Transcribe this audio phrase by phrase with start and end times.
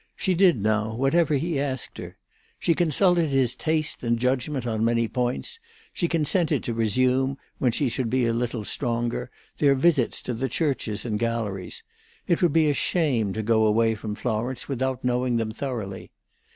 [0.15, 2.17] She did, now, whatever he asked her.
[2.57, 5.59] She consulted his taste and judgment on many points;
[5.93, 9.29] she consented to resume, when she should be a little stronger,
[9.59, 11.83] their visits to the churches and galleries:
[12.25, 16.09] it would be a shame to go away from Florence without knowing them thoroughly.